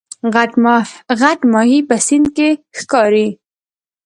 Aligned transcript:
غټ 1.25 1.39
ماهی 1.53 1.79
په 1.89 1.95
سیند 2.05 2.25
کې 2.35 2.49
ښکاري 2.77 3.27